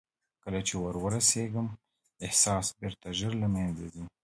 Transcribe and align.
کله 0.43 0.59
چې 0.67 0.73
ور 0.81 0.95
رسېږم 1.13 1.67
احساس 2.25 2.65
بېرته 2.79 3.07
ژر 3.19 3.33
له 3.41 3.47
منځه 3.55 3.85
ځي. 3.93 4.03